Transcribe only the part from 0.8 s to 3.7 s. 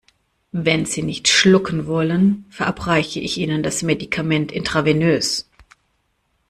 Sie nicht schlucken wollen, verabreiche ich Ihnen